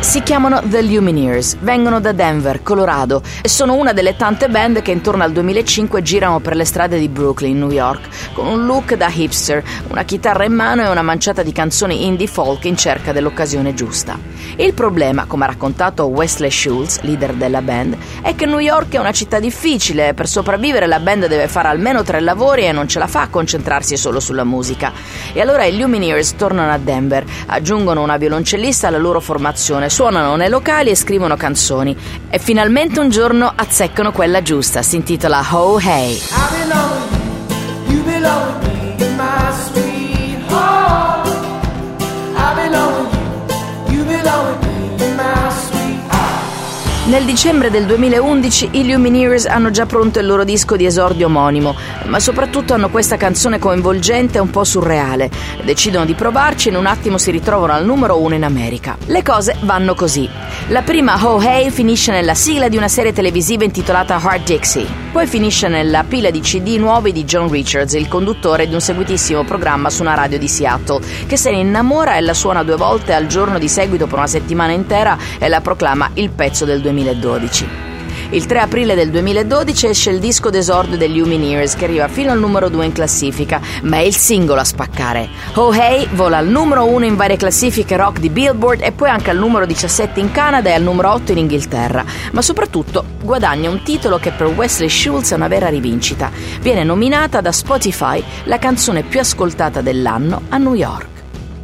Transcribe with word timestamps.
Si 0.00 0.22
chiamano 0.22 0.62
The 0.64 0.80
Lumineers, 0.82 1.58
vengono 1.60 2.00
da 2.00 2.12
Denver, 2.12 2.62
Colorado 2.62 3.22
e 3.42 3.48
sono 3.48 3.74
una 3.74 3.92
delle 3.92 4.16
tante 4.16 4.48
band 4.48 4.80
che 4.80 4.92
intorno 4.92 5.22
al 5.22 5.30
2005 5.30 6.02
girano 6.02 6.40
per 6.40 6.56
le 6.56 6.64
strade 6.64 6.98
di 6.98 7.08
Brooklyn, 7.08 7.58
New 7.58 7.70
York, 7.70 8.32
con 8.32 8.46
un 8.46 8.64
look 8.64 8.94
da 8.94 9.12
hipster, 9.14 9.62
una 9.88 10.02
chitarra 10.04 10.44
in 10.44 10.54
mano 10.54 10.82
e 10.82 10.88
una 10.88 11.02
manciata 11.02 11.42
di 11.42 11.52
canzoni 11.52 12.06
indie 12.06 12.26
folk 12.26 12.64
in 12.64 12.76
cerca 12.76 13.12
dell'occasione 13.12 13.74
giusta. 13.74 14.18
Il 14.56 14.72
problema, 14.72 15.26
come 15.26 15.44
ha 15.44 15.48
raccontato 15.48 16.06
Wesley 16.06 16.50
Schultz, 16.50 17.00
leader 17.02 17.34
della 17.34 17.60
band, 17.60 17.96
è 18.22 18.34
che 18.34 18.46
New 18.46 18.58
York 18.58 18.94
è 18.94 18.98
una 18.98 19.12
città 19.12 19.38
difficile, 19.38 20.14
per 20.14 20.26
sopravvivere 20.26 20.86
la 20.86 20.98
band 20.98 21.26
deve 21.26 21.46
fare 21.46 21.68
almeno 21.68 22.02
tre 22.02 22.20
lavori 22.20 22.64
e 22.64 22.72
non 22.72 22.88
ce 22.88 22.98
la 22.98 23.06
fa 23.06 23.22
a 23.22 23.28
concentrarsi 23.28 23.98
solo 23.98 24.18
sulla 24.18 24.44
musica. 24.44 24.92
E 25.32 25.40
allora 25.40 25.64
i 25.64 25.78
Lumineers 25.78 26.36
tornano 26.36 26.72
a 26.72 26.78
Denver, 26.78 27.24
aggiungono 27.46 28.02
una 28.02 28.16
violoncellista 28.16 28.88
alla 28.88 28.98
loro 28.98 29.20
formazione 29.20 29.88
suonano 29.90 30.36
nei 30.36 30.48
locali 30.48 30.90
e 30.90 30.94
scrivono 30.94 31.36
canzoni. 31.36 31.96
E 32.30 32.38
finalmente 32.38 33.00
un 33.00 33.10
giorno 33.10 33.52
azzeccano 33.54 34.12
quella 34.12 34.40
giusta, 34.40 34.82
si 34.82 34.96
intitola 34.96 35.44
Ho 35.50 35.78
Hey. 35.78 36.20
Nel 47.10 47.24
dicembre 47.24 47.70
del 47.70 47.86
2011 47.86 48.68
i 48.70 48.88
Lumineers 48.88 49.46
hanno 49.46 49.70
già 49.70 49.84
pronto 49.84 50.20
il 50.20 50.26
loro 50.26 50.44
disco 50.44 50.76
di 50.76 50.86
esordio 50.86 51.26
omonimo, 51.26 51.74
ma 52.06 52.20
soprattutto 52.20 52.74
hanno 52.74 52.88
questa 52.88 53.16
canzone 53.16 53.58
coinvolgente 53.58 54.38
e 54.38 54.40
un 54.40 54.50
po' 54.50 54.64
surreale. 54.64 55.30
Decidono 55.64 56.04
di 56.04 56.14
provarci 56.14 56.68
e 56.68 56.70
in 56.70 56.76
un 56.76 56.86
attimo 56.86 57.18
si 57.18 57.30
ritrovano 57.30 57.72
al 57.72 57.84
numero 57.84 58.20
uno 58.20 58.34
in 58.34 58.44
America. 58.44 58.96
Le 59.06 59.22
cose 59.22 59.56
vanno 59.60 59.94
così. 59.94 60.28
La 60.68 60.82
prima 60.82 61.18
Oh 61.20 61.42
Hey 61.42 61.70
finisce 61.70 62.12
nella 62.12 62.34
sigla 62.34 62.68
di 62.68 62.76
una 62.76 62.88
serie 62.88 63.12
televisiva 63.12 63.64
intitolata 63.64 64.20
Hard 64.22 64.44
Dixie, 64.44 64.86
poi 65.12 65.26
finisce 65.26 65.68
nella 65.68 66.04
pila 66.04 66.30
di 66.30 66.40
CD 66.40 66.76
nuovi 66.78 67.12
di 67.12 67.24
John 67.24 67.50
Richards, 67.50 67.94
il 67.94 68.08
conduttore 68.08 68.68
di 68.68 68.74
un 68.74 68.80
seguitissimo 68.80 69.44
programma 69.44 69.90
su 69.90 70.02
una 70.02 70.14
radio 70.14 70.38
di 70.38 70.48
Seattle, 70.48 71.00
che 71.26 71.36
se 71.36 71.50
ne 71.50 71.58
innamora 71.58 72.16
e 72.16 72.20
la 72.20 72.34
suona 72.34 72.62
due 72.62 72.76
volte 72.76 73.14
al 73.14 73.26
giorno 73.26 73.58
di 73.58 73.68
seguito 73.68 74.06
per 74.06 74.18
una 74.18 74.26
settimana 74.26 74.72
intera 74.72 75.18
e 75.38 75.48
la 75.48 75.60
proclama 75.60 76.10
il 76.14 76.30
pezzo 76.30 76.64
del 76.64 76.80
2000. 76.80 77.10
2012. 77.14 77.89
Il 78.32 78.46
3 78.46 78.60
aprile 78.60 78.94
del 78.94 79.10
2012 79.10 79.88
esce 79.88 80.10
il 80.10 80.20
disco 80.20 80.50
d'esordio 80.50 80.96
degli 80.96 81.18
Lumineers 81.18 81.74
che 81.74 81.86
arriva 81.86 82.06
fino 82.06 82.30
al 82.30 82.38
numero 82.38 82.68
2 82.68 82.84
in 82.84 82.92
classifica, 82.92 83.60
ma 83.82 83.96
è 83.96 84.02
il 84.02 84.14
singolo 84.14 84.60
a 84.60 84.64
spaccare. 84.64 85.28
Oh 85.54 85.74
Hey 85.74 86.06
vola 86.12 86.36
al 86.36 86.46
numero 86.46 86.84
1 86.84 87.06
in 87.06 87.16
varie 87.16 87.36
classifiche 87.36 87.96
rock 87.96 88.20
di 88.20 88.30
Billboard 88.30 88.82
e 88.82 88.92
poi 88.92 89.08
anche 89.08 89.30
al 89.30 89.36
numero 89.36 89.66
17 89.66 90.20
in 90.20 90.30
Canada 90.30 90.70
e 90.70 90.74
al 90.74 90.82
numero 90.82 91.10
8 91.10 91.32
in 91.32 91.38
Inghilterra, 91.38 92.04
ma 92.30 92.40
soprattutto 92.40 93.04
guadagna 93.20 93.68
un 93.68 93.82
titolo 93.82 94.18
che 94.18 94.30
per 94.30 94.46
Wesley 94.46 94.88
Schultz 94.88 95.32
è 95.32 95.34
una 95.34 95.48
vera 95.48 95.68
rivincita. 95.68 96.30
Viene 96.60 96.84
nominata 96.84 97.40
da 97.40 97.50
Spotify 97.50 98.22
la 98.44 98.60
canzone 98.60 99.02
più 99.02 99.18
ascoltata 99.18 99.80
dell'anno 99.80 100.42
a 100.50 100.56
New 100.56 100.74
York. 100.74 101.08